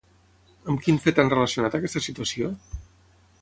[0.71, 2.51] Amb quin fet han relacionat aquesta situació?